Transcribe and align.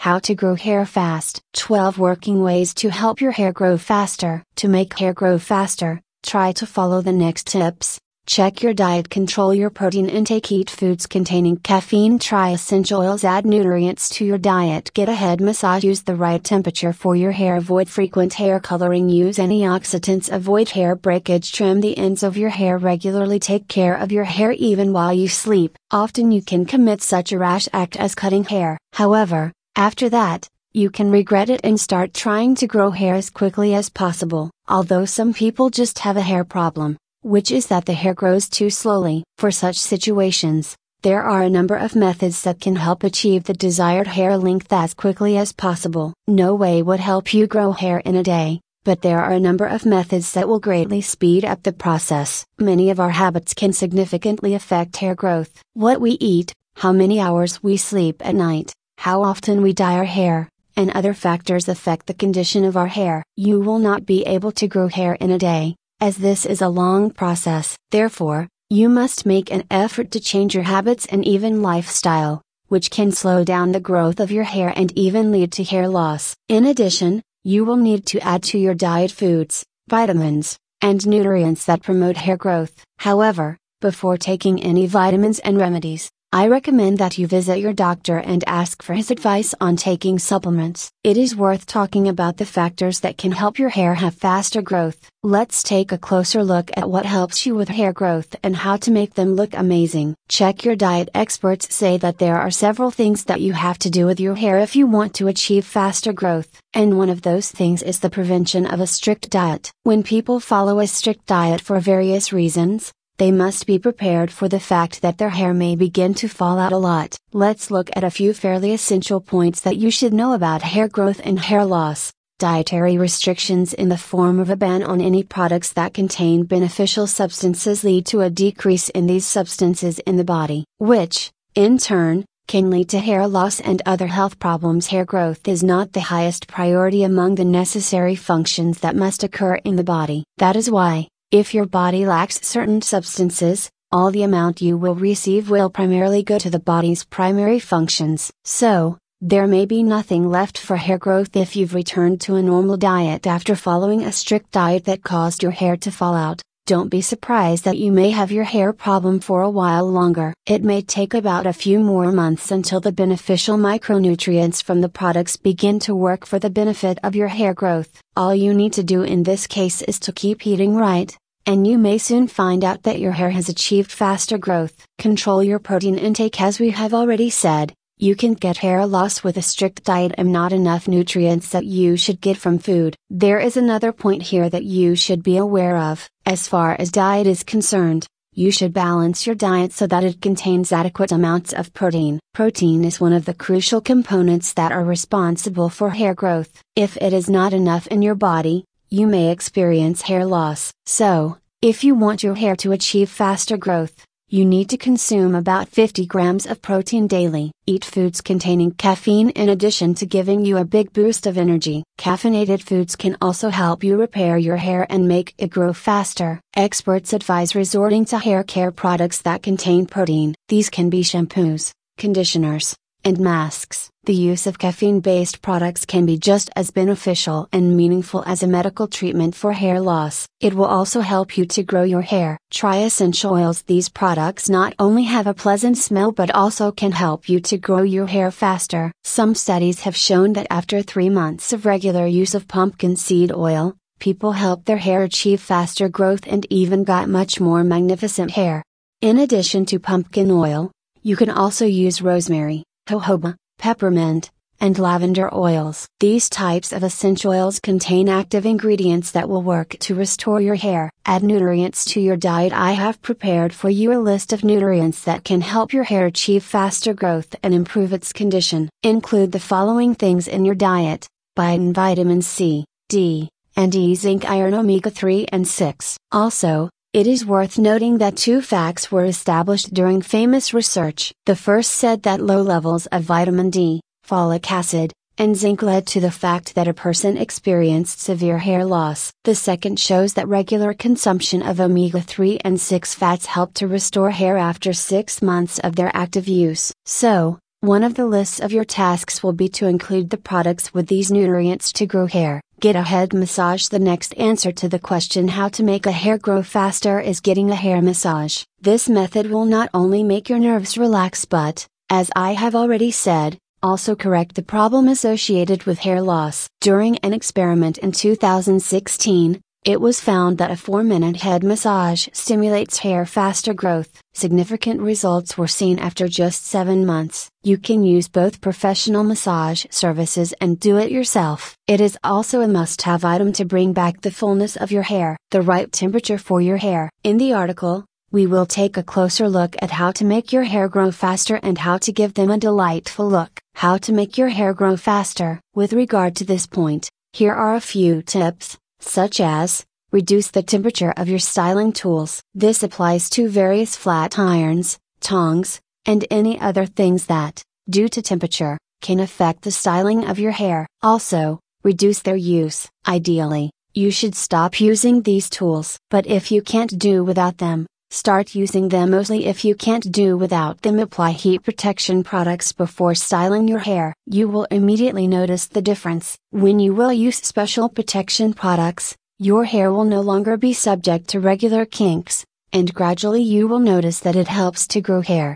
How 0.00 0.18
to 0.20 0.34
grow 0.34 0.54
hair 0.54 0.86
fast. 0.86 1.42
12 1.52 1.98
working 1.98 2.42
ways 2.42 2.72
to 2.76 2.88
help 2.88 3.20
your 3.20 3.32
hair 3.32 3.52
grow 3.52 3.76
faster. 3.76 4.42
To 4.56 4.66
make 4.66 4.98
hair 4.98 5.12
grow 5.12 5.38
faster, 5.38 6.00
try 6.22 6.52
to 6.52 6.64
follow 6.64 7.02
the 7.02 7.12
next 7.12 7.48
tips. 7.48 8.00
Check 8.24 8.62
your 8.62 8.72
diet, 8.72 9.10
control 9.10 9.52
your 9.52 9.68
protein 9.68 10.08
intake, 10.08 10.50
eat 10.50 10.70
foods 10.70 11.06
containing 11.06 11.58
caffeine, 11.58 12.18
try 12.18 12.48
essential 12.48 13.02
oils, 13.02 13.24
add 13.24 13.44
nutrients 13.44 14.08
to 14.10 14.24
your 14.24 14.38
diet, 14.38 14.90
get 14.94 15.10
a 15.10 15.14
head 15.14 15.38
massage, 15.38 15.84
use 15.84 16.00
the 16.00 16.16
right 16.16 16.42
temperature 16.42 16.94
for 16.94 17.14
your 17.14 17.32
hair, 17.32 17.56
avoid 17.56 17.86
frequent 17.86 18.32
hair 18.32 18.58
coloring, 18.58 19.10
use 19.10 19.36
antioxidants, 19.36 20.32
avoid 20.32 20.70
hair 20.70 20.96
breakage, 20.96 21.52
trim 21.52 21.82
the 21.82 21.98
ends 21.98 22.22
of 22.22 22.38
your 22.38 22.48
hair 22.48 22.78
regularly, 22.78 23.38
take 23.38 23.68
care 23.68 23.96
of 23.96 24.10
your 24.10 24.24
hair 24.24 24.52
even 24.52 24.94
while 24.94 25.12
you 25.12 25.28
sleep. 25.28 25.76
Often 25.90 26.32
you 26.32 26.40
can 26.40 26.64
commit 26.64 27.02
such 27.02 27.32
a 27.32 27.38
rash 27.38 27.68
act 27.74 27.96
as 27.96 28.14
cutting 28.14 28.44
hair. 28.44 28.78
However, 28.94 29.52
after 29.80 30.10
that, 30.10 30.46
you 30.74 30.90
can 30.90 31.10
regret 31.10 31.48
it 31.48 31.62
and 31.64 31.80
start 31.80 32.12
trying 32.12 32.54
to 32.54 32.66
grow 32.66 32.90
hair 32.90 33.14
as 33.14 33.30
quickly 33.30 33.74
as 33.74 33.88
possible. 33.88 34.50
Although 34.68 35.06
some 35.06 35.32
people 35.32 35.70
just 35.70 36.00
have 36.00 36.18
a 36.18 36.28
hair 36.30 36.44
problem, 36.44 36.98
which 37.22 37.50
is 37.50 37.68
that 37.68 37.86
the 37.86 37.94
hair 37.94 38.12
grows 38.12 38.50
too 38.50 38.68
slowly. 38.68 39.24
For 39.38 39.50
such 39.50 39.78
situations, 39.78 40.76
there 41.00 41.22
are 41.22 41.40
a 41.40 41.56
number 41.58 41.76
of 41.76 41.96
methods 41.96 42.42
that 42.42 42.60
can 42.60 42.76
help 42.76 43.04
achieve 43.04 43.44
the 43.44 43.54
desired 43.54 44.06
hair 44.06 44.36
length 44.36 44.70
as 44.70 44.92
quickly 44.92 45.38
as 45.38 45.50
possible. 45.52 46.12
No 46.28 46.54
way 46.54 46.82
would 46.82 47.00
help 47.00 47.32
you 47.32 47.46
grow 47.46 47.72
hair 47.72 48.00
in 48.00 48.16
a 48.16 48.22
day, 48.22 48.60
but 48.84 49.00
there 49.00 49.22
are 49.24 49.32
a 49.32 49.46
number 49.48 49.66
of 49.66 49.86
methods 49.86 50.32
that 50.32 50.46
will 50.46 50.60
greatly 50.60 51.00
speed 51.00 51.42
up 51.42 51.62
the 51.62 51.72
process. 51.72 52.44
Many 52.58 52.90
of 52.90 53.00
our 53.00 53.14
habits 53.24 53.54
can 53.54 53.72
significantly 53.72 54.52
affect 54.52 54.98
hair 54.98 55.14
growth. 55.14 55.62
What 55.72 56.02
we 56.02 56.18
eat, 56.20 56.52
how 56.74 56.92
many 56.92 57.18
hours 57.18 57.62
we 57.62 57.78
sleep 57.78 58.20
at 58.22 58.34
night, 58.34 58.74
how 59.00 59.22
often 59.22 59.62
we 59.62 59.72
dye 59.72 59.96
our 59.96 60.04
hair, 60.04 60.46
and 60.76 60.90
other 60.90 61.14
factors 61.14 61.68
affect 61.68 62.06
the 62.06 62.12
condition 62.12 62.66
of 62.66 62.76
our 62.76 62.86
hair. 62.86 63.22
You 63.34 63.58
will 63.58 63.78
not 63.78 64.04
be 64.04 64.26
able 64.26 64.52
to 64.52 64.68
grow 64.68 64.88
hair 64.88 65.14
in 65.14 65.30
a 65.30 65.38
day, 65.38 65.74
as 66.02 66.18
this 66.18 66.44
is 66.44 66.60
a 66.60 66.68
long 66.68 67.10
process. 67.10 67.78
Therefore, 67.90 68.46
you 68.68 68.90
must 68.90 69.24
make 69.24 69.50
an 69.50 69.64
effort 69.70 70.10
to 70.10 70.20
change 70.20 70.54
your 70.54 70.64
habits 70.64 71.06
and 71.06 71.24
even 71.24 71.62
lifestyle, 71.62 72.42
which 72.68 72.90
can 72.90 73.10
slow 73.10 73.42
down 73.42 73.72
the 73.72 73.80
growth 73.80 74.20
of 74.20 74.30
your 74.30 74.44
hair 74.44 74.70
and 74.76 74.92
even 74.98 75.32
lead 75.32 75.50
to 75.52 75.64
hair 75.64 75.88
loss. 75.88 76.36
In 76.50 76.66
addition, 76.66 77.22
you 77.42 77.64
will 77.64 77.78
need 77.78 78.04
to 78.08 78.20
add 78.20 78.42
to 78.42 78.58
your 78.58 78.74
diet 78.74 79.12
foods, 79.12 79.64
vitamins, 79.88 80.58
and 80.82 81.06
nutrients 81.06 81.64
that 81.64 81.82
promote 81.82 82.18
hair 82.18 82.36
growth. 82.36 82.84
However, 82.98 83.56
before 83.80 84.18
taking 84.18 84.62
any 84.62 84.86
vitamins 84.86 85.38
and 85.38 85.56
remedies, 85.56 86.10
I 86.32 86.46
recommend 86.46 86.98
that 86.98 87.18
you 87.18 87.26
visit 87.26 87.58
your 87.58 87.72
doctor 87.72 88.18
and 88.18 88.44
ask 88.46 88.84
for 88.84 88.94
his 88.94 89.10
advice 89.10 89.52
on 89.60 89.74
taking 89.74 90.20
supplements. 90.20 90.92
It 91.02 91.16
is 91.16 91.34
worth 91.34 91.66
talking 91.66 92.06
about 92.06 92.36
the 92.36 92.46
factors 92.46 93.00
that 93.00 93.18
can 93.18 93.32
help 93.32 93.58
your 93.58 93.70
hair 93.70 93.94
have 93.94 94.14
faster 94.14 94.62
growth. 94.62 95.10
Let's 95.24 95.64
take 95.64 95.90
a 95.90 95.98
closer 95.98 96.44
look 96.44 96.70
at 96.76 96.88
what 96.88 97.04
helps 97.04 97.46
you 97.46 97.56
with 97.56 97.68
hair 97.68 97.92
growth 97.92 98.36
and 98.44 98.54
how 98.54 98.76
to 98.76 98.92
make 98.92 99.14
them 99.14 99.34
look 99.34 99.54
amazing. 99.54 100.14
Check 100.28 100.64
your 100.64 100.76
diet. 100.76 101.08
Experts 101.14 101.74
say 101.74 101.96
that 101.98 102.18
there 102.18 102.38
are 102.38 102.52
several 102.52 102.92
things 102.92 103.24
that 103.24 103.40
you 103.40 103.52
have 103.52 103.80
to 103.80 103.90
do 103.90 104.06
with 104.06 104.20
your 104.20 104.36
hair 104.36 104.60
if 104.60 104.76
you 104.76 104.86
want 104.86 105.14
to 105.14 105.26
achieve 105.26 105.64
faster 105.64 106.12
growth, 106.12 106.60
and 106.72 106.96
one 106.96 107.10
of 107.10 107.22
those 107.22 107.50
things 107.50 107.82
is 107.82 107.98
the 107.98 108.08
prevention 108.08 108.66
of 108.66 108.78
a 108.78 108.86
strict 108.86 109.30
diet. 109.30 109.72
When 109.82 110.04
people 110.04 110.38
follow 110.38 110.78
a 110.78 110.86
strict 110.86 111.26
diet 111.26 111.60
for 111.60 111.80
various 111.80 112.32
reasons, 112.32 112.92
they 113.20 113.30
must 113.30 113.66
be 113.66 113.78
prepared 113.78 114.30
for 114.30 114.48
the 114.48 114.58
fact 114.58 115.02
that 115.02 115.18
their 115.18 115.28
hair 115.28 115.52
may 115.52 115.76
begin 115.76 116.14
to 116.14 116.26
fall 116.26 116.58
out 116.58 116.72
a 116.72 116.78
lot. 116.78 117.18
Let's 117.34 117.70
look 117.70 117.90
at 117.94 118.02
a 118.02 118.10
few 118.10 118.32
fairly 118.32 118.72
essential 118.72 119.20
points 119.20 119.60
that 119.60 119.76
you 119.76 119.90
should 119.90 120.14
know 120.14 120.32
about 120.32 120.62
hair 120.62 120.88
growth 120.88 121.20
and 121.22 121.38
hair 121.38 121.66
loss. 121.66 122.10
Dietary 122.38 122.96
restrictions 122.96 123.74
in 123.74 123.90
the 123.90 123.98
form 123.98 124.40
of 124.40 124.48
a 124.48 124.56
ban 124.56 124.82
on 124.82 125.02
any 125.02 125.22
products 125.22 125.70
that 125.74 125.92
contain 125.92 126.44
beneficial 126.44 127.06
substances 127.06 127.84
lead 127.84 128.06
to 128.06 128.22
a 128.22 128.30
decrease 128.30 128.88
in 128.88 129.06
these 129.06 129.26
substances 129.26 129.98
in 129.98 130.16
the 130.16 130.24
body, 130.24 130.64
which, 130.78 131.30
in 131.54 131.76
turn, 131.76 132.24
can 132.48 132.70
lead 132.70 132.88
to 132.88 132.98
hair 132.98 133.28
loss 133.28 133.60
and 133.60 133.82
other 133.84 134.06
health 134.06 134.38
problems. 134.38 134.86
Hair 134.86 135.04
growth 135.04 135.46
is 135.46 135.62
not 135.62 135.92
the 135.92 136.00
highest 136.00 136.48
priority 136.48 137.04
among 137.04 137.34
the 137.34 137.44
necessary 137.44 138.16
functions 138.16 138.80
that 138.80 138.96
must 138.96 139.22
occur 139.22 139.56
in 139.56 139.76
the 139.76 139.84
body. 139.84 140.24
That 140.38 140.56
is 140.56 140.70
why, 140.70 141.09
if 141.30 141.54
your 141.54 141.66
body 141.66 142.06
lacks 142.06 142.44
certain 142.44 142.82
substances, 142.82 143.70
all 143.92 144.10
the 144.10 144.24
amount 144.24 144.60
you 144.60 144.76
will 144.76 144.96
receive 144.96 145.48
will 145.48 145.70
primarily 145.70 146.24
go 146.24 146.38
to 146.38 146.50
the 146.50 146.58
body's 146.58 147.04
primary 147.04 147.60
functions. 147.60 148.32
So, 148.44 148.98
there 149.20 149.46
may 149.46 149.64
be 149.64 149.84
nothing 149.84 150.28
left 150.28 150.58
for 150.58 150.76
hair 150.76 150.98
growth 150.98 151.36
if 151.36 151.54
you've 151.54 151.74
returned 151.74 152.20
to 152.22 152.34
a 152.34 152.42
normal 152.42 152.76
diet 152.76 153.28
after 153.28 153.54
following 153.54 154.02
a 154.02 154.10
strict 154.10 154.50
diet 154.50 154.86
that 154.86 155.04
caused 155.04 155.42
your 155.42 155.52
hair 155.52 155.76
to 155.76 155.92
fall 155.92 156.14
out. 156.14 156.42
Don't 156.70 156.88
be 156.88 157.00
surprised 157.00 157.64
that 157.64 157.78
you 157.78 157.90
may 157.90 158.10
have 158.10 158.30
your 158.30 158.44
hair 158.44 158.72
problem 158.72 159.18
for 159.18 159.42
a 159.42 159.50
while 159.50 159.90
longer. 159.90 160.32
It 160.46 160.62
may 160.62 160.82
take 160.82 161.14
about 161.14 161.44
a 161.44 161.52
few 161.52 161.80
more 161.80 162.12
months 162.12 162.52
until 162.52 162.78
the 162.78 162.92
beneficial 162.92 163.58
micronutrients 163.58 164.62
from 164.62 164.80
the 164.80 164.88
products 164.88 165.36
begin 165.36 165.80
to 165.80 165.96
work 165.96 166.24
for 166.24 166.38
the 166.38 166.48
benefit 166.48 167.00
of 167.02 167.16
your 167.16 167.26
hair 167.26 167.54
growth. 167.54 168.00
All 168.16 168.32
you 168.32 168.54
need 168.54 168.72
to 168.74 168.84
do 168.84 169.02
in 169.02 169.24
this 169.24 169.48
case 169.48 169.82
is 169.82 169.98
to 169.98 170.12
keep 170.12 170.46
eating 170.46 170.76
right, 170.76 171.12
and 171.44 171.66
you 171.66 171.76
may 171.76 171.98
soon 171.98 172.28
find 172.28 172.62
out 172.62 172.84
that 172.84 173.00
your 173.00 173.18
hair 173.18 173.30
has 173.30 173.48
achieved 173.48 173.90
faster 173.90 174.38
growth. 174.38 174.86
Control 174.96 175.42
your 175.42 175.58
protein 175.58 175.98
intake 175.98 176.40
as 176.40 176.60
we 176.60 176.70
have 176.70 176.94
already 176.94 177.30
said. 177.30 177.74
You 178.02 178.16
can 178.16 178.32
get 178.32 178.56
hair 178.56 178.86
loss 178.86 179.22
with 179.22 179.36
a 179.36 179.42
strict 179.42 179.84
diet 179.84 180.14
and 180.16 180.32
not 180.32 180.54
enough 180.54 180.88
nutrients 180.88 181.50
that 181.50 181.66
you 181.66 181.98
should 181.98 182.22
get 182.22 182.38
from 182.38 182.58
food. 182.58 182.96
There 183.10 183.38
is 183.38 183.58
another 183.58 183.92
point 183.92 184.22
here 184.22 184.48
that 184.48 184.64
you 184.64 184.96
should 184.96 185.22
be 185.22 185.36
aware 185.36 185.76
of. 185.76 186.08
As 186.24 186.48
far 186.48 186.74
as 186.78 186.90
diet 186.90 187.26
is 187.26 187.42
concerned, 187.42 188.06
you 188.32 188.50
should 188.52 188.72
balance 188.72 189.26
your 189.26 189.34
diet 189.34 189.74
so 189.74 189.86
that 189.86 190.02
it 190.02 190.22
contains 190.22 190.72
adequate 190.72 191.12
amounts 191.12 191.52
of 191.52 191.74
protein. 191.74 192.18
Protein 192.32 192.86
is 192.86 193.02
one 193.02 193.12
of 193.12 193.26
the 193.26 193.34
crucial 193.34 193.82
components 193.82 194.54
that 194.54 194.72
are 194.72 194.82
responsible 194.82 195.68
for 195.68 195.90
hair 195.90 196.14
growth. 196.14 196.62
If 196.74 196.96
it 196.96 197.12
is 197.12 197.28
not 197.28 197.52
enough 197.52 197.86
in 197.88 198.00
your 198.00 198.14
body, 198.14 198.64
you 198.88 199.06
may 199.06 199.30
experience 199.30 200.00
hair 200.00 200.24
loss. 200.24 200.72
So, 200.86 201.36
if 201.60 201.84
you 201.84 201.94
want 201.94 202.22
your 202.22 202.36
hair 202.36 202.56
to 202.56 202.72
achieve 202.72 203.10
faster 203.10 203.58
growth, 203.58 204.06
you 204.32 204.44
need 204.44 204.70
to 204.70 204.76
consume 204.76 205.34
about 205.34 205.68
50 205.68 206.06
grams 206.06 206.46
of 206.46 206.62
protein 206.62 207.08
daily. 207.08 207.50
Eat 207.66 207.84
foods 207.84 208.20
containing 208.20 208.70
caffeine 208.70 209.30
in 209.30 209.48
addition 209.48 209.94
to 209.96 210.06
giving 210.06 210.44
you 210.44 210.56
a 210.56 210.64
big 210.64 210.92
boost 210.92 211.26
of 211.26 211.36
energy. 211.36 211.82
Caffeinated 211.98 212.62
foods 212.62 212.94
can 212.94 213.16
also 213.20 213.50
help 213.50 213.82
you 213.82 213.98
repair 213.98 214.38
your 214.38 214.56
hair 214.56 214.86
and 214.88 215.08
make 215.08 215.34
it 215.36 215.50
grow 215.50 215.72
faster. 215.72 216.40
Experts 216.54 217.12
advise 217.12 217.56
resorting 217.56 218.04
to 218.06 218.18
hair 218.18 218.44
care 218.44 218.70
products 218.70 219.22
that 219.22 219.42
contain 219.42 219.84
protein. 219.84 220.34
These 220.48 220.70
can 220.70 220.90
be 220.90 221.02
shampoos, 221.02 221.72
conditioners, 221.98 222.76
and 223.04 223.18
masks. 223.18 223.90
The 224.04 224.14
use 224.14 224.46
of 224.46 224.58
caffeine 224.58 225.00
based 225.00 225.42
products 225.42 225.84
can 225.84 226.06
be 226.06 226.16
just 226.16 226.48
as 226.56 226.70
beneficial 226.70 227.48
and 227.52 227.76
meaningful 227.76 228.24
as 228.26 228.42
a 228.42 228.46
medical 228.46 228.88
treatment 228.88 229.34
for 229.34 229.52
hair 229.52 229.78
loss. 229.78 230.26
It 230.40 230.54
will 230.54 230.64
also 230.64 231.00
help 231.00 231.36
you 231.36 231.44
to 231.46 231.62
grow 231.62 231.82
your 231.82 232.00
hair. 232.00 232.38
Try 232.50 232.78
essential 232.78 233.34
oils. 233.34 233.60
These 233.62 233.90
products 233.90 234.48
not 234.48 234.74
only 234.78 235.04
have 235.04 235.26
a 235.26 235.34
pleasant 235.34 235.76
smell 235.76 236.12
but 236.12 236.30
also 236.30 236.72
can 236.72 236.92
help 236.92 237.28
you 237.28 237.40
to 237.40 237.58
grow 237.58 237.82
your 237.82 238.06
hair 238.06 238.30
faster. 238.30 238.90
Some 239.04 239.34
studies 239.34 239.80
have 239.80 239.94
shown 239.94 240.32
that 240.32 240.46
after 240.50 240.80
three 240.80 241.10
months 241.10 241.52
of 241.52 241.66
regular 241.66 242.06
use 242.06 242.34
of 242.34 242.48
pumpkin 242.48 242.96
seed 242.96 243.30
oil, 243.32 243.76
people 243.98 244.32
helped 244.32 244.64
their 244.64 244.78
hair 244.78 245.02
achieve 245.02 245.42
faster 245.42 245.90
growth 245.90 246.26
and 246.26 246.46
even 246.48 246.84
got 246.84 247.08
much 247.08 247.38
more 247.38 247.62
magnificent 247.62 248.30
hair. 248.30 248.64
In 249.02 249.18
addition 249.18 249.66
to 249.66 249.78
pumpkin 249.78 250.30
oil, 250.30 250.72
you 251.02 251.16
can 251.16 251.30
also 251.30 251.66
use 251.66 252.00
rosemary 252.00 252.64
jojoba, 252.90 253.36
peppermint, 253.58 254.30
and 254.60 254.78
lavender 254.78 255.32
oils. 255.34 255.86
These 256.00 256.28
types 256.28 256.72
of 256.72 256.82
essential 256.82 257.32
oils 257.32 257.60
contain 257.60 258.08
active 258.08 258.44
ingredients 258.44 259.12
that 259.12 259.28
will 259.28 259.42
work 259.42 259.76
to 259.80 259.94
restore 259.94 260.40
your 260.40 260.56
hair. 260.56 260.90
Add 261.06 261.22
nutrients 261.22 261.84
to 261.86 262.00
your 262.00 262.16
diet. 262.16 262.52
I 262.52 262.72
have 262.72 263.00
prepared 263.00 263.54
for 263.54 263.70
you 263.70 263.92
a 263.92 264.06
list 264.10 264.32
of 264.32 264.44
nutrients 264.44 265.04
that 265.04 265.24
can 265.24 265.40
help 265.40 265.72
your 265.72 265.84
hair 265.84 266.06
achieve 266.06 266.44
faster 266.44 266.92
growth 266.92 267.34
and 267.42 267.54
improve 267.54 267.92
its 267.92 268.12
condition. 268.12 268.68
Include 268.82 269.32
the 269.32 269.40
following 269.40 269.94
things 269.94 270.28
in 270.28 270.44
your 270.44 270.54
diet 270.54 271.08
vitamin 271.36 272.20
C, 272.20 272.66
D, 272.90 273.30
and 273.56 273.74
E 273.74 273.94
zinc 273.94 274.28
iron 274.28 274.52
omega 274.52 274.90
3 274.90 275.26
and 275.32 275.48
6. 275.48 275.96
Also, 276.12 276.68
it 276.92 277.06
is 277.06 277.24
worth 277.24 277.56
noting 277.56 277.98
that 277.98 278.16
two 278.16 278.42
facts 278.42 278.90
were 278.90 279.04
established 279.04 279.72
during 279.72 280.02
famous 280.02 280.52
research. 280.52 281.12
The 281.24 281.36
first 281.36 281.70
said 281.70 282.02
that 282.02 282.20
low 282.20 282.42
levels 282.42 282.86
of 282.86 283.04
vitamin 283.04 283.50
D, 283.50 283.80
folic 284.04 284.50
acid, 284.50 284.92
and 285.16 285.36
zinc 285.36 285.62
led 285.62 285.86
to 285.88 286.00
the 286.00 286.10
fact 286.10 286.56
that 286.56 286.66
a 286.66 286.74
person 286.74 287.16
experienced 287.16 288.00
severe 288.00 288.38
hair 288.38 288.64
loss. 288.64 289.12
The 289.22 289.36
second 289.36 289.78
shows 289.78 290.14
that 290.14 290.26
regular 290.26 290.74
consumption 290.74 291.42
of 291.42 291.60
omega 291.60 292.00
3 292.00 292.38
and 292.44 292.60
6 292.60 292.94
fats 292.94 293.26
help 293.26 293.54
to 293.54 293.68
restore 293.68 294.10
hair 294.10 294.36
after 294.36 294.72
6 294.72 295.22
months 295.22 295.60
of 295.60 295.76
their 295.76 295.92
active 295.94 296.26
use. 296.26 296.72
So, 296.86 297.38
One 297.62 297.84
of 297.84 297.92
the 297.92 298.06
lists 298.06 298.40
of 298.40 298.52
your 298.52 298.64
tasks 298.64 299.22
will 299.22 299.34
be 299.34 299.50
to 299.50 299.66
include 299.66 300.08
the 300.08 300.16
products 300.16 300.72
with 300.72 300.86
these 300.86 301.12
nutrients 301.12 301.74
to 301.74 301.84
grow 301.84 302.06
hair. 302.06 302.40
Get 302.60 302.76
a 302.76 302.82
head 302.82 303.14
massage. 303.14 303.68
The 303.68 303.78
next 303.78 304.14
answer 304.18 304.52
to 304.52 304.68
the 304.68 304.78
question 304.78 305.28
how 305.28 305.48
to 305.48 305.62
make 305.62 305.86
a 305.86 305.92
hair 305.92 306.18
grow 306.18 306.42
faster 306.42 307.00
is 307.00 307.20
getting 307.20 307.50
a 307.50 307.56
hair 307.56 307.80
massage. 307.80 308.44
This 308.60 308.86
method 308.86 309.30
will 309.30 309.46
not 309.46 309.70
only 309.72 310.02
make 310.02 310.28
your 310.28 310.38
nerves 310.38 310.76
relax 310.76 311.24
but, 311.24 311.66
as 311.88 312.10
I 312.14 312.34
have 312.34 312.54
already 312.54 312.90
said, 312.90 313.38
also 313.62 313.96
correct 313.96 314.34
the 314.34 314.42
problem 314.42 314.88
associated 314.88 315.62
with 315.62 315.78
hair 315.78 316.02
loss. 316.02 316.50
During 316.60 316.98
an 316.98 317.14
experiment 317.14 317.78
in 317.78 317.92
2016, 317.92 319.40
it 319.62 319.78
was 319.78 320.00
found 320.00 320.38
that 320.38 320.50
a 320.50 320.56
4 320.56 320.82
minute 320.82 321.16
head 321.16 321.44
massage 321.44 322.08
stimulates 322.14 322.78
hair 322.78 323.04
faster 323.04 323.52
growth. 323.52 324.00
Significant 324.14 324.80
results 324.80 325.36
were 325.36 325.46
seen 325.46 325.78
after 325.78 326.08
just 326.08 326.46
7 326.46 326.86
months. 326.86 327.28
You 327.42 327.58
can 327.58 327.82
use 327.82 328.08
both 328.08 328.40
professional 328.40 329.04
massage 329.04 329.66
services 329.70 330.32
and 330.40 330.58
do 330.58 330.78
it 330.78 330.90
yourself. 330.90 331.54
It 331.66 331.80
is 331.80 331.98
also 332.02 332.40
a 332.40 332.48
must 332.48 332.82
have 332.82 333.04
item 333.04 333.32
to 333.34 333.44
bring 333.44 333.74
back 333.74 334.00
the 334.00 334.10
fullness 334.10 334.56
of 334.56 334.72
your 334.72 334.84
hair. 334.84 335.18
The 335.30 335.42
right 335.42 335.70
temperature 335.70 336.18
for 336.18 336.40
your 336.40 336.56
hair. 336.56 336.88
In 337.04 337.18
the 337.18 337.34
article, 337.34 337.84
we 338.10 338.26
will 338.26 338.46
take 338.46 338.78
a 338.78 338.82
closer 338.94 339.28
look 339.28 339.56
at 339.60 339.70
how 339.70 339.92
to 339.92 340.04
make 340.06 340.32
your 340.32 340.44
hair 340.44 340.68
grow 340.68 340.90
faster 340.90 341.38
and 341.42 341.58
how 341.58 341.76
to 341.78 341.92
give 341.92 342.14
them 342.14 342.30
a 342.30 342.38
delightful 342.38 343.08
look. 343.08 343.40
How 343.54 343.76
to 343.78 343.92
make 343.92 344.16
your 344.16 344.28
hair 344.28 344.54
grow 344.54 344.78
faster. 344.78 345.38
With 345.54 345.74
regard 345.74 346.16
to 346.16 346.24
this 346.24 346.46
point, 346.46 346.88
here 347.12 347.34
are 347.34 347.54
a 347.54 347.60
few 347.60 348.02
tips 348.02 348.56
such 348.80 349.20
as 349.20 349.64
reduce 349.92 350.30
the 350.30 350.42
temperature 350.42 350.92
of 350.96 351.08
your 351.08 351.18
styling 351.18 351.72
tools. 351.72 352.22
This 352.34 352.62
applies 352.62 353.08
to 353.10 353.28
various 353.28 353.76
flat 353.76 354.18
irons, 354.18 354.78
tongs, 355.00 355.60
and 355.86 356.04
any 356.10 356.40
other 356.40 356.66
things 356.66 357.06
that, 357.06 357.42
due 357.68 357.88
to 357.88 358.02
temperature, 358.02 358.58
can 358.80 359.00
affect 359.00 359.42
the 359.42 359.50
styling 359.50 360.06
of 360.06 360.18
your 360.18 360.32
hair. 360.32 360.66
Also, 360.82 361.40
reduce 361.62 362.00
their 362.02 362.16
use. 362.16 362.68
Ideally, 362.86 363.50
you 363.74 363.90
should 363.90 364.14
stop 364.14 364.60
using 364.60 365.02
these 365.02 365.30
tools. 365.30 365.78
But 365.90 366.06
if 366.06 366.32
you 366.32 366.42
can't 366.42 366.78
do 366.78 367.04
without 367.04 367.38
them, 367.38 367.66
Start 367.92 368.36
using 368.36 368.68
them 368.68 368.92
mostly 368.92 369.26
if 369.26 369.44
you 369.44 369.56
can't 369.56 369.90
do 369.90 370.16
without 370.16 370.62
them. 370.62 370.78
Apply 370.78 371.10
heat 371.10 371.42
protection 371.42 372.04
products 372.04 372.52
before 372.52 372.94
styling 372.94 373.48
your 373.48 373.58
hair. 373.58 373.92
You 374.06 374.28
will 374.28 374.44
immediately 374.44 375.08
notice 375.08 375.46
the 375.46 375.60
difference. 375.60 376.16
When 376.30 376.60
you 376.60 376.72
will 376.72 376.92
use 376.92 377.16
special 377.16 377.68
protection 377.68 378.32
products, 378.32 378.94
your 379.18 379.42
hair 379.42 379.72
will 379.72 379.84
no 379.84 380.02
longer 380.02 380.36
be 380.36 380.52
subject 380.52 381.08
to 381.08 381.20
regular 381.20 381.66
kinks, 381.66 382.24
and 382.52 382.72
gradually 382.72 383.22
you 383.22 383.48
will 383.48 383.58
notice 383.58 383.98
that 384.00 384.14
it 384.14 384.28
helps 384.28 384.68
to 384.68 384.80
grow 384.80 385.00
hair. 385.00 385.34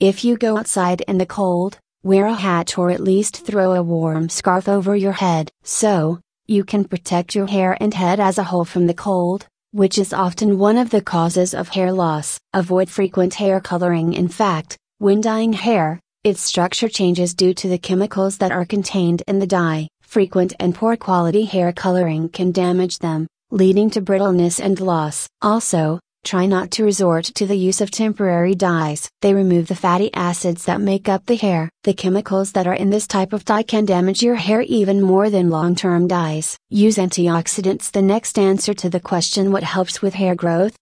If 0.00 0.24
you 0.24 0.36
go 0.36 0.58
outside 0.58 1.02
in 1.02 1.18
the 1.18 1.26
cold, 1.26 1.78
wear 2.02 2.26
a 2.26 2.34
hat 2.34 2.76
or 2.76 2.90
at 2.90 3.00
least 3.00 3.46
throw 3.46 3.72
a 3.74 3.84
warm 3.84 4.28
scarf 4.28 4.68
over 4.68 4.96
your 4.96 5.12
head. 5.12 5.52
So, 5.62 6.18
you 6.48 6.64
can 6.64 6.86
protect 6.86 7.36
your 7.36 7.46
hair 7.46 7.78
and 7.80 7.94
head 7.94 8.18
as 8.18 8.36
a 8.36 8.44
whole 8.44 8.64
from 8.64 8.88
the 8.88 8.94
cold, 8.94 9.46
which 9.72 9.98
is 9.98 10.12
often 10.12 10.58
one 10.58 10.76
of 10.76 10.90
the 10.90 11.02
causes 11.02 11.54
of 11.54 11.68
hair 11.68 11.92
loss. 11.92 12.38
Avoid 12.54 12.88
frequent 12.88 13.34
hair 13.34 13.60
coloring. 13.60 14.14
In 14.14 14.28
fact, 14.28 14.76
when 14.98 15.20
dyeing 15.20 15.52
hair, 15.52 16.00
its 16.24 16.40
structure 16.40 16.88
changes 16.88 17.34
due 17.34 17.54
to 17.54 17.68
the 17.68 17.78
chemicals 17.78 18.38
that 18.38 18.52
are 18.52 18.64
contained 18.64 19.22
in 19.28 19.38
the 19.38 19.46
dye. 19.46 19.88
Frequent 20.02 20.54
and 20.58 20.74
poor 20.74 20.96
quality 20.96 21.44
hair 21.44 21.72
coloring 21.72 22.28
can 22.28 22.50
damage 22.50 22.98
them, 22.98 23.26
leading 23.50 23.90
to 23.90 24.00
brittleness 24.00 24.58
and 24.58 24.80
loss. 24.80 25.28
Also, 25.42 26.00
Try 26.24 26.46
not 26.46 26.70
to 26.72 26.84
resort 26.84 27.24
to 27.36 27.46
the 27.46 27.56
use 27.56 27.80
of 27.80 27.90
temporary 27.90 28.54
dyes. 28.54 29.08
They 29.22 29.34
remove 29.34 29.68
the 29.68 29.74
fatty 29.74 30.12
acids 30.12 30.64
that 30.64 30.80
make 30.80 31.08
up 31.08 31.26
the 31.26 31.36
hair. 31.36 31.70
The 31.84 31.94
chemicals 31.94 32.52
that 32.52 32.66
are 32.66 32.74
in 32.74 32.90
this 32.90 33.06
type 33.06 33.32
of 33.32 33.44
dye 33.44 33.62
can 33.62 33.84
damage 33.84 34.22
your 34.22 34.34
hair 34.34 34.60
even 34.62 35.00
more 35.00 35.30
than 35.30 35.50
long 35.50 35.74
term 35.74 36.08
dyes. 36.08 36.58
Use 36.70 36.96
antioxidants. 36.96 37.90
The 37.90 38.02
next 38.02 38.38
answer 38.38 38.74
to 38.74 38.90
the 38.90 39.00
question 39.00 39.52
what 39.52 39.62
helps 39.62 40.02
with 40.02 40.14
hair 40.14 40.34
growth? 40.34 40.76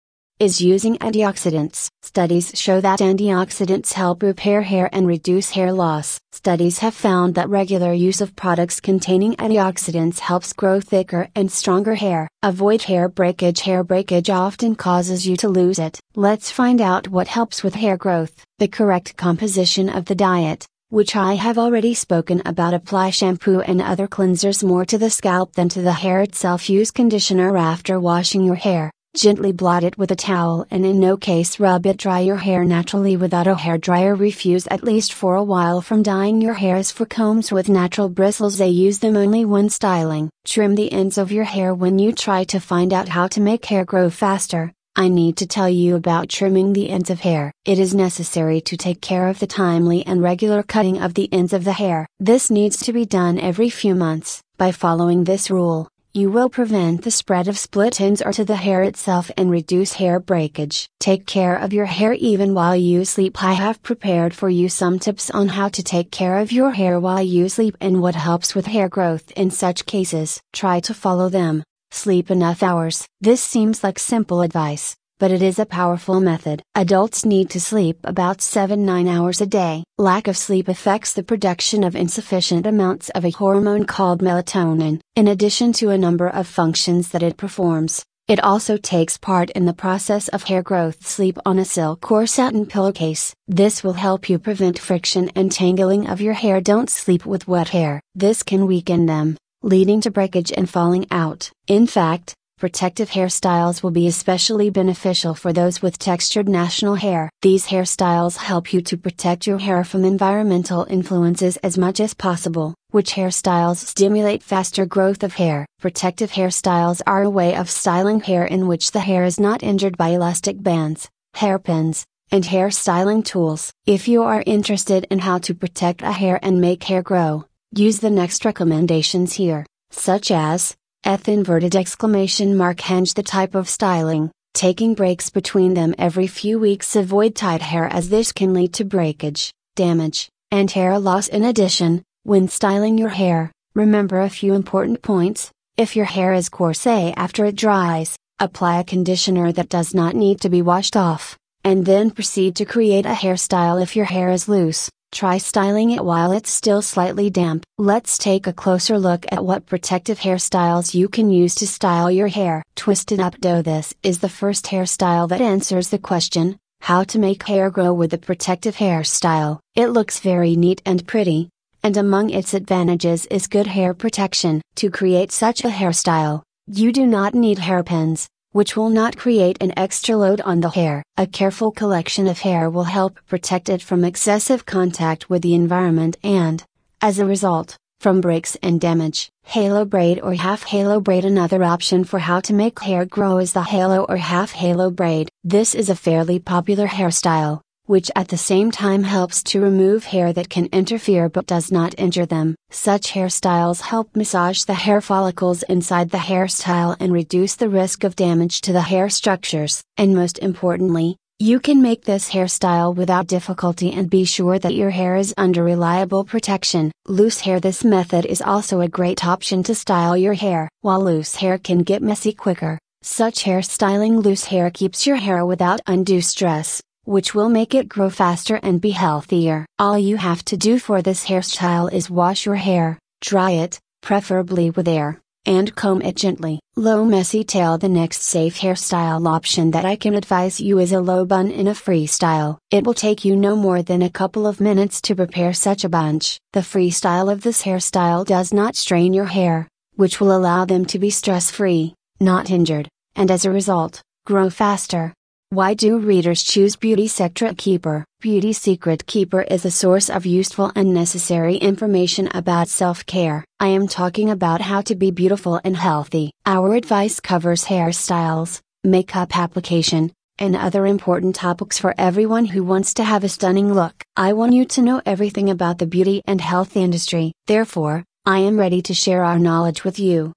Is 0.43 0.61
using 0.61 0.97
antioxidants. 0.97 1.89
Studies 2.03 2.51
show 2.59 2.81
that 2.81 2.99
antioxidants 2.99 3.93
help 3.93 4.25
repair 4.25 4.63
hair 4.63 4.91
and 4.93 5.07
reduce 5.07 5.51
hair 5.51 5.73
loss. 5.73 6.19
Studies 6.33 6.81
have 6.81 6.95
found 6.95 7.37
that 7.37 7.49
regular 7.49 7.93
use 7.93 8.21
of 8.21 8.35
products 8.35 8.81
containing 8.81 9.37
antioxidants 9.37 10.19
helps 10.19 10.53
grow 10.53 10.81
thicker 10.81 11.29
and 11.37 11.49
stronger 11.49 11.95
hair. 11.95 12.27
Avoid 12.43 12.83
hair 12.83 13.09
breakage. 13.09 13.61
Hair 13.61 13.85
breakage 13.85 14.31
often 14.31 14.75
causes 14.75 15.29
you 15.29 15.37
to 15.37 15.49
lose 15.49 15.79
it. 15.79 16.01
Let's 16.17 16.51
find 16.51 16.81
out 16.81 17.07
what 17.07 17.29
helps 17.29 17.63
with 17.63 17.77
hair 17.77 17.97
growth. 17.97 18.45
The 18.59 18.67
correct 18.67 19.17
composition 19.17 19.89
of 19.89 20.07
the 20.07 20.17
diet 20.17 20.67
which 20.89 21.17
I 21.17 21.37
have 21.37 21.57
already 21.57 21.95
spoken 21.95 22.43
about. 22.45 22.75
Apply 22.75 23.09
shampoo 23.09 23.61
and 23.61 23.81
other 23.81 24.07
cleansers 24.07 24.63
more 24.63 24.85
to 24.85 24.99
the 24.99 25.09
scalp 25.09 25.55
than 25.55 25.71
to 25.71 25.81
the 25.81 25.93
hair 26.05 26.21
itself. 26.21 26.69
Use 26.69 26.91
conditioner 26.91 27.57
after 27.57 27.99
washing 27.99 28.43
your 28.43 28.57
hair. 28.57 28.91
Gently 29.15 29.53
blot 29.53 29.85
it 29.85 29.99
with 29.99 30.11
a 30.11 30.17
towel 30.17 30.67
and 30.71 30.87
in 30.87 30.99
no 30.99 31.19
case 31.19 31.61
rub 31.61 31.85
it 31.85 31.99
dry 31.99 32.21
your 32.21 32.37
hair 32.37 32.65
naturally 32.65 33.15
without 33.15 33.47
a 33.47 33.55
hair 33.55 33.77
dryer. 33.77 34.15
Refuse 34.15 34.67
at 34.69 34.83
least 34.83 35.13
for 35.13 35.35
a 35.35 35.45
while 35.45 35.83
from 35.83 36.03
dyeing 36.03 36.41
your 36.41 36.55
hairs 36.55 36.91
for 36.91 37.05
combs 37.05 37.53
with 37.53 37.69
natural 37.69 38.09
bristles. 38.09 38.57
They 38.57 38.71
use 38.71 39.01
them 39.01 39.15
only 39.15 39.45
when 39.45 39.69
styling. 39.69 40.31
Trim 40.47 40.77
the 40.77 40.91
ends 40.91 41.19
of 41.19 41.31
your 41.31 41.45
hair 41.45 41.75
when 41.75 41.99
you 41.99 42.13
try 42.13 42.45
to 42.45 42.59
find 42.59 42.91
out 42.95 43.11
how 43.11 43.29
to 43.29 43.41
make 43.41 43.67
hair 43.67 43.85
grow 43.85 44.09
faster. 44.09 44.73
I 44.97 45.09
need 45.09 45.37
to 45.39 45.47
tell 45.47 45.69
you 45.69 45.95
about 45.97 46.31
trimming 46.31 46.73
the 46.73 46.89
ends 46.89 47.11
of 47.11 47.21
hair. 47.21 47.53
It 47.67 47.79
is 47.79 47.95
necessary 47.95 48.63
to 48.63 48.79
take 48.79 49.03
care 49.03 49.29
of 49.29 49.41
the 49.41 49.47
timely 49.47 50.07
and 50.07 50.23
regular 50.23 50.63
cutting 50.63 51.03
of 51.03 51.13
the 51.13 51.31
ends 51.31 51.53
of 51.53 51.65
the 51.65 51.73
hair. 51.75 52.09
This 52.19 52.51
needs 52.51 52.79
to 52.85 52.95
be 52.95 53.05
done 53.05 53.39
every 53.39 53.69
few 53.69 53.95
months. 53.95 54.43
By 54.57 54.71
following 54.71 55.25
this 55.25 55.51
rule, 55.51 55.89
you 56.15 56.31
will 56.31 56.51
prevent 56.51 57.03
the 57.03 57.11
spread 57.11 57.49
of 57.49 57.59
split 57.59 57.99
ends 57.99 58.21
or 58.21 58.33
to 58.33 58.45
the 58.45 58.57
hair 58.57 58.83
itself 58.83 59.31
and 59.37 59.51
reduce 59.51 59.95
hair 59.95 60.21
breakage. 60.21 60.89
Take 61.01 61.27
care 61.27 61.57
of 61.57 61.73
your 61.73 61.87
hair 61.87 62.13
even 62.13 62.53
while 62.53 62.77
you 62.77 63.05
sleep. 63.07 63.43
I 63.43 63.55
have 63.55 63.83
prepared 63.83 64.35
for 64.35 64.51
you 64.51 64.69
some 64.69 64.99
tips 64.99 65.31
on 65.31 65.49
how 65.49 65.71
to 65.71 65.83
take 65.83 66.11
care 66.11 66.39
of 66.39 66.53
your 66.53 66.73
hair 66.73 67.01
while 67.01 67.23
you 67.23 67.49
sleep 67.49 67.77
and 67.81 68.03
what 68.03 68.15
helps 68.15 68.55
with 68.55 68.67
hair 68.67 68.89
growth 68.91 69.31
in 69.37 69.51
such 69.51 69.87
cases. 69.87 70.41
Try 70.53 70.81
to 70.81 70.93
follow 70.93 71.31
them. 71.31 71.65
Sleep 71.91 72.31
enough 72.31 72.63
hours. 72.63 73.07
This 73.21 73.43
seems 73.43 73.83
like 73.83 73.99
simple 73.99 74.43
advice, 74.43 74.97
but 75.23 75.31
it 75.31 75.41
is 75.41 75.61
a 75.61 75.65
powerful 75.81 76.21
method. 76.21 76.61
Adults 76.75 77.25
need 77.25 77.49
to 77.49 77.61
sleep 77.61 77.97
about 78.03 78.41
7 78.41 78.85
9 78.85 79.07
hours 79.07 79.41
a 79.41 79.47
day. 79.47 79.85
Lack 79.97 80.27
of 80.27 80.37
sleep 80.37 80.67
affects 80.67 81.13
the 81.13 81.23
production 81.23 81.85
of 81.85 81.95
insufficient 81.95 82.67
amounts 82.67 83.09
of 83.11 83.25
a 83.25 83.31
hormone 83.31 83.85
called 83.85 84.21
melatonin. 84.21 84.99
In 85.15 85.29
addition 85.29 85.73
to 85.75 85.91
a 85.91 85.97
number 86.07 86.27
of 86.27 86.49
functions 86.49 87.11
that 87.11 87.23
it 87.23 87.37
performs, 87.37 88.05
it 88.27 88.43
also 88.43 88.77
takes 88.77 89.17
part 89.17 89.51
in 89.51 89.65
the 89.65 89.81
process 89.85 90.27
of 90.27 90.43
hair 90.43 90.61
growth. 90.61 91.07
Sleep 91.07 91.39
on 91.47 91.61
a 91.61 91.65
silk 91.65 92.11
or 92.11 92.27
satin 92.27 92.67
pillowcase. 92.67 93.33
This 93.47 93.85
will 93.85 93.93
help 93.93 94.29
you 94.29 94.41
prevent 94.41 94.77
friction 94.77 95.31
and 95.37 95.53
tangling 95.53 96.09
of 96.09 96.21
your 96.21 96.35
hair. 96.35 96.61
Don't 96.61 96.91
sleep 96.91 97.25
with 97.25 97.47
wet 97.47 97.69
hair. 97.69 98.03
This 98.17 98.43
can 98.43 98.67
weaken 98.67 99.07
them, 99.07 99.37
leading 99.63 100.01
to 100.01 100.11
breakage 100.11 100.51
and 100.51 100.69
falling 100.69 101.07
out. 101.13 101.53
In 101.69 101.87
fact, 101.87 102.35
Protective 102.63 103.11
hairstyles 103.11 103.83
will 103.83 103.91
be 103.91 104.07
especially 104.07 104.71
beneficial 104.71 105.35
for 105.35 105.53
those 105.53 105.83
with 105.83 105.99
textured 105.99 106.49
national 106.49 106.95
hair. 106.95 107.29
These 107.41 107.67
hairstyles 107.67 108.37
help 108.37 108.73
you 108.73 108.81
to 108.83 108.97
protect 108.97 109.49
your 109.49 109.59
hair 109.59 109.83
from 109.83 110.05
environmental 110.05 110.87
influences 110.89 111.57
as 111.57 111.77
much 111.77 111.99
as 111.99 112.15
possible, 112.15 112.77
which 112.93 113.15
hairstyles 113.15 113.79
stimulate 113.79 114.45
faster 114.45 114.87
growth 114.87 115.25
of 115.25 115.35
hair. 115.35 115.67
Protective 115.81 116.31
hairstyles 116.31 117.01
are 117.05 117.25
a 117.25 117.29
way 117.39 117.57
of 117.57 117.69
styling 117.69 118.21
hair 118.21 118.45
in 118.45 118.69
which 118.69 118.93
the 118.93 119.01
hair 119.01 119.25
is 119.25 119.41
not 119.41 119.65
injured 119.65 119.97
by 119.97 120.11
elastic 120.11 120.63
bands, 120.63 121.09
hairpins, 121.35 122.07
and 122.31 122.45
hair 122.45 122.71
styling 122.71 123.25
tools. 123.25 123.73
If 123.87 124.07
you 124.07 124.23
are 124.23 124.45
interested 124.47 125.09
in 125.11 125.19
how 125.19 125.39
to 125.39 125.53
protect 125.53 126.03
a 126.03 126.13
hair 126.13 126.39
and 126.41 126.61
make 126.61 126.85
hair 126.85 127.03
grow, 127.03 127.45
use 127.75 127.99
the 127.99 128.11
next 128.11 128.45
recommendations 128.45 129.33
here, 129.33 129.67
such 129.91 130.31
as 130.31 130.77
Eth 131.05 131.29
inverted 131.29 131.75
exclamation 131.75 132.57
mark 132.57 132.77
henge 132.77 133.15
the 133.15 133.25
type 133.25 133.57
of 133.57 133.69
styling, 133.69 134.31
taking 134.55 134.95
breaks 134.95 135.31
between 135.31 135.75
them 135.75 135.97
every 135.99 136.29
few 136.29 136.61
weeks. 136.61 136.95
Avoid 136.95 137.35
tight 137.35 137.61
hair 137.61 137.89
as 137.89 138.09
this 138.09 138.31
can 138.31 138.55
lead 138.55 138.73
to 138.75 138.85
breakage, 138.85 139.51
damage, 139.75 140.29
and 140.53 140.71
hair 140.71 140.97
loss. 141.01 141.27
In 141.27 141.43
addition, 141.43 142.05
when 142.23 142.47
styling 142.47 142.99
your 142.99 143.09
hair, 143.09 143.51
remember 143.75 144.21
a 144.21 144.31
few 144.31 144.55
important 144.55 145.03
points, 145.03 145.51
if 145.77 145.97
your 145.97 146.05
hair 146.05 146.35
is 146.35 146.49
coarse 146.49 146.87
after 146.87 147.47
it 147.47 147.57
dries, 147.57 148.15
apply 148.39 148.79
a 148.79 148.85
conditioner 148.85 149.51
that 149.51 149.69
does 149.69 149.93
not 149.95 150.15
need 150.15 150.41
to 150.43 150.49
be 150.49 150.63
washed 150.63 150.97
off, 150.97 151.37
and 151.65 151.85
then 151.85 152.13
proceed 152.13 152.55
to 152.55 152.65
create 152.65 153.07
a 153.07 153.19
hairstyle 153.23 153.83
if 153.83 153.97
your 153.97 154.05
hair 154.05 154.31
is 154.31 154.49
loose, 154.49 154.89
Try 155.13 155.37
styling 155.37 155.91
it 155.91 156.03
while 156.03 156.33
it's 156.33 156.51
still 156.51 156.81
slightly 156.81 157.29
damp. 157.29 157.67
Let's 157.77 158.17
take 158.17 158.47
a 158.47 158.53
closer 158.53 158.99
look 158.99 159.27
at 159.31 159.45
what 159.45 159.67
protective 159.67 160.19
hairstyles 160.19 160.95
you 160.95 161.07
can 161.07 161.31
use 161.31 161.55
to 161.57 161.67
style 161.67 162.11
your 162.11 162.29
hair. 162.29 162.63
Twisted 162.77 163.19
updo 163.19 163.63
This 163.63 163.93
is 164.03 164.21
the 164.21 164.31
first 164.31 164.65
hairstyle 164.65 165.29
that 165.29 165.43
answers 165.43 165.91
the 165.91 165.99
question, 165.99 166.57
How 166.81 167.05
to 167.05 167.19
make 167.19 167.43
hair 167.43 167.69
grow 167.69 167.93
with 167.93 168.15
a 168.15 168.19
protective 168.19 168.77
hairstyle. 168.77 169.59
It 169.75 169.89
looks 169.89 170.19
very 170.19 170.57
neat 170.57 170.81
and 170.87 171.07
pretty, 171.07 171.51
and 171.83 171.99
among 171.99 172.31
its 172.31 172.55
advantages 172.55 173.27
is 173.27 173.49
good 173.49 173.67
hair 173.67 173.93
protection. 173.93 174.63
To 174.77 174.91
create 174.91 175.31
such 175.31 175.63
a 175.63 175.69
hairstyle, 175.69 176.43
you 176.67 176.91
do 176.91 177.07
not 177.07 177.35
need 177.35 177.59
hairpins, 177.59 178.29
which 178.53 178.77
will 178.77 178.91
not 178.91 179.17
create 179.17 179.57
an 179.61 179.73
extra 179.77 180.17
load 180.17 180.41
on 180.43 180.61
the 180.61 180.71
hair. 180.71 181.03
A 181.17 181.27
careful 181.27 181.73
collection 181.73 182.27
of 182.29 182.39
hair 182.39 182.71
will 182.71 182.85
help 182.85 183.19
protect 183.27 183.69
it 183.69 183.83
from 183.83 184.05
excessive 184.05 184.65
contact 184.65 185.29
with 185.29 185.43
the 185.43 185.55
environment 185.55 186.17
and, 186.23 186.65
as 187.01 187.19
a 187.19 187.27
result, 187.27 187.77
from 188.01 188.21
breaks 188.21 188.57
and 188.63 188.81
damage. 188.81 189.29
Halo 189.45 189.85
braid 189.85 190.21
or 190.23 190.35
half 190.35 190.65
halo 190.65 191.01
braid 191.01 191.25
Another 191.25 191.63
option 191.65 192.05
for 192.05 192.19
how 192.19 192.41
to 192.41 192.53
make 192.53 192.79
hair 192.81 193.05
grow 193.05 193.39
is 193.39 193.53
the 193.53 193.63
halo 193.63 194.05
or 194.09 194.17
half 194.17 194.53
halo 194.53 194.91
braid. 194.91 195.29
This 195.45 195.75
is 195.75 195.89
a 195.89 195.97
fairly 195.97 196.39
popular 196.39 196.87
hairstyle, 196.87 197.61
which 197.93 198.11
at 198.17 198.29
the 198.29 198.39
same 198.39 198.71
time 198.71 199.03
helps 199.03 199.43
to 199.43 199.61
remove 199.61 200.05
hair 200.05 200.33
that 200.33 200.49
can 200.49 200.65
interfere 200.73 201.29
but 201.29 201.45
does 201.45 201.71
not 201.71 201.95
injure 201.99 202.25
them. 202.25 202.55
Such 202.71 203.13
hairstyles 203.13 203.83
help 203.83 204.17
massage 204.17 204.65
the 204.65 204.83
hair 204.85 205.03
follicles 205.03 205.63
inside 205.65 206.09
the 206.09 206.27
hairstyle 206.31 206.97
and 206.99 207.13
reduce 207.13 207.55
the 207.57 207.69
risk 207.69 208.03
of 208.03 208.17
damage 208.17 208.63
to 208.63 208.73
the 208.73 208.89
hair 208.93 209.11
structures. 209.11 209.83
And 209.99 210.15
most 210.15 210.39
importantly, 210.39 211.19
you 211.39 211.61
can 211.61 211.83
make 211.83 212.05
this 212.05 212.31
hairstyle 212.31 212.97
without 212.97 213.27
difficulty 213.27 213.93
and 213.93 214.09
be 214.09 214.25
sure 214.25 214.59
that 214.59 214.75
your 214.75 214.89
hair 214.89 215.17
is 215.17 215.35
under 215.37 215.63
reliable 215.63 216.25
protection. 216.25 216.93
Loose 217.09 217.41
hair 217.41 217.61
This 217.61 217.85
method 217.85 218.25
is 218.25 218.41
also 218.41 218.81
a 218.81 218.89
great 218.89 219.27
option 219.27 219.63
to 219.65 219.75
style 219.75 220.17
your 220.17 220.33
hair. 220.33 220.71
While 220.81 221.05
loose 221.05 221.35
hair 221.35 221.59
can 221.59 221.81
get 221.81 222.01
messy 222.01 222.33
quicker, 222.33 222.79
such 223.03 223.45
hairstyling 223.45 224.25
loose 224.25 224.47
hair 224.47 224.71
keeps 224.71 225.07
your 225.07 225.17
hair 225.17 225.45
without 225.45 225.81
undue 225.87 226.21
stress, 226.21 226.81
which 227.05 227.35
will 227.35 227.49
make 227.49 227.75
it 227.75 227.89
grow 227.89 228.11
faster 228.11 228.61
and 228.63 228.81
be 228.81 228.91
healthier. 228.91 229.67
All 229.79 229.99
you 229.99 230.17
have 230.17 230.45
to 230.47 230.57
do 230.57 230.79
for 230.79 231.03
this 231.03 231.25
hairstyle 231.25 231.93
is 231.93 232.11
wash 232.11 232.47
your 232.47 232.55
hair, 232.55 232.99
dry 233.21 233.53
it, 233.53 233.81
preferably 234.03 234.71
with 234.71 234.87
air, 234.87 235.21
and 235.45 235.75
comb 235.75 236.03
it 236.03 236.17
gently. 236.17 236.61
Low 236.77 237.05
messy 237.05 237.45
tail 237.45 237.77
The 237.79 237.89
next 237.89 238.23
safe 238.23 238.59
hairstyle 238.59 239.27
option 239.27 239.73
that 239.73 239.85
I 239.85 239.97
can 239.97 240.15
advise 240.15 240.61
you 240.61 240.79
is 240.79 240.93
a 240.93 241.01
low 241.01 241.25
bun 241.25 241.51
in 241.51 241.69
a 241.69 241.73
freestyle. 241.73 242.59
It 242.71 242.85
will 242.85 242.95
take 242.95 243.25
you 243.25 243.37
no 243.37 243.57
more 243.57 243.83
than 243.83 244.03
a 244.03 244.11
couple 244.11 244.47
of 244.47 244.61
minutes 244.61 245.01
to 245.03 245.17
prepare 245.17 245.53
such 245.53 245.85
a 245.85 245.89
bunch. 245.89 246.39
The 246.53 246.61
freestyle 246.61 247.33
of 247.33 247.43
this 247.43 247.63
hairstyle 247.63 248.25
does 248.25 248.53
not 248.53 248.77
strain 248.77 249.13
your 249.13 249.27
hair, 249.27 249.69
which 249.97 250.21
will 250.21 250.35
allow 250.35 250.65
them 250.65 250.85
to 250.87 250.99
be 250.99 251.11
stress 251.11 251.51
free, 251.51 251.95
not 252.21 252.51
injured, 252.51 252.89
and 253.17 253.31
as 253.31 253.45
a 253.45 253.51
result, 253.51 254.03
grow 254.25 254.49
faster. 254.49 255.13
Why 255.53 255.75
do 255.75 255.99
readers 255.99 256.43
choose 256.43 256.77
Beauty 256.77 257.07
Secret 257.07 257.59
Keeper? 257.59 258.07
Beauty 258.23 258.55
Secret 258.55 259.05
Keeper 259.05 259.43
is 259.43 259.67
a 259.67 259.71
source 259.71 260.09
of 260.09 260.25
useful 260.25 260.73
and 260.75 260.95
necessary 260.95 261.57
information 261.57 262.31
about 262.33 262.69
self 262.69 263.05
care. 263.05 263.45
I 263.61 263.67
am 263.67 263.87
talking 263.87 264.31
about 264.31 264.63
how 264.63 264.81
to 264.81 264.95
be 264.95 265.11
beautiful 265.11 265.61
and 265.63 265.77
healthy. 265.77 266.31
Our 266.47 266.75
advice 266.75 267.21
covers 267.21 267.67
hairstyles, 267.67 268.61
makeup 268.83 269.37
application, 269.37 270.15
and 270.39 270.57
other 270.57 270.87
important 270.87 271.35
topics 271.35 271.79
for 271.79 271.95
everyone 271.99 272.47
who 272.47 272.65
wants 272.65 272.95
to 272.95 273.05
have 273.05 273.23
a 273.23 273.29
stunning 273.29 273.75
look. 273.75 274.03
I 274.17 274.33
want 274.33 274.55
you 274.55 274.65
to 274.65 274.81
know 274.81 275.03
everything 275.05 275.51
about 275.51 275.77
the 275.77 275.93
beauty 275.97 276.23
and 276.25 276.41
health 276.41 276.79
industry. 276.79 277.35
Therefore, 277.47 278.05
I 278.25 278.39
am 278.39 278.59
ready 278.59 278.81
to 278.89 278.95
share 278.95 279.23
our 279.23 279.39
knowledge 279.39 279.85
with 279.85 279.99
you. 279.99 280.31